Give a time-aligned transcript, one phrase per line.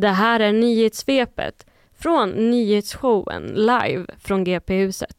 [0.00, 1.66] Det här är nyhetssvepet
[1.98, 5.16] från nyhetsshowen live från GP-huset.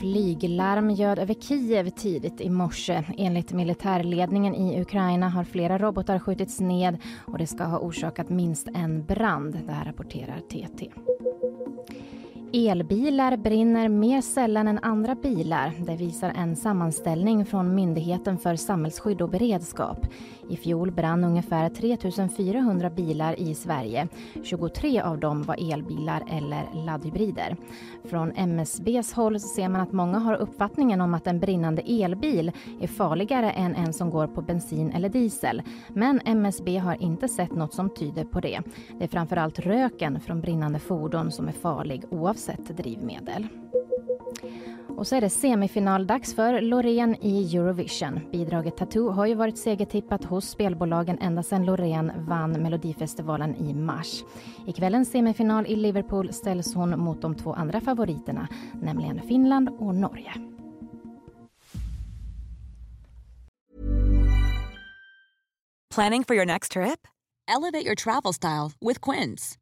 [0.00, 3.04] Flyglarm ljöd över Kiev tidigt i morse.
[3.18, 8.68] Enligt militärledningen i Ukraina har flera robotar skjutits ned och det ska ha orsakat minst
[8.74, 9.60] en brand.
[9.66, 10.90] Det här rapporterar TT.
[12.54, 15.72] Elbilar brinner mer sällan än andra bilar.
[15.86, 20.06] Det visar en sammanställning från Myndigheten för samhällsskydd och beredskap.
[20.48, 24.08] I fjol brann ungefär 3 400 bilar i Sverige.
[24.44, 27.56] 23 av dem var elbilar eller laddhybrider.
[28.04, 32.88] Från MSBs håll ser man att många har uppfattningen om att en brinnande elbil är
[32.88, 35.62] farligare än en som går på bensin eller diesel.
[35.88, 38.60] Men MSB har inte sett något som tyder på det.
[38.98, 43.48] Det är framförallt röken från brinnande fordon som är farlig oavsett drivmedel.
[44.96, 48.20] Och så är det semifinaldags för Loreen i Eurovision.
[48.32, 54.24] Bidraget Tattoo har ju varit segertippat hos spelbolagen ända sedan Loreen vann Melodifestivalen i mars.
[54.66, 58.48] I kvällens semifinal i Liverpool ställs hon mot de två andra favoriterna,
[58.82, 60.34] nämligen Finland och Norge.
[65.94, 67.06] Planning for your next trip?
[67.48, 69.61] Elevate your travel style with Quince.